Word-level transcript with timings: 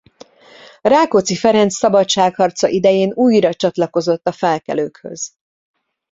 Rákóczi 0.81 1.35
Ferenc 1.35 1.73
szabadságharca 1.75 2.67
idején 2.67 3.11
újra 3.15 3.53
csatlakozott 3.53 4.27
a 4.27 4.31
felkelőkhöz. 4.31 5.33